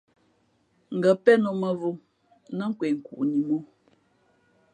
Ngα̌ 0.95 1.13
pén 1.23 1.41
ō 1.49 1.53
mα̌vō 1.61 1.89
nά 2.57 2.65
kwe 2.77 2.87
nkuʼni 2.97 3.39
mǒ. 3.47 3.57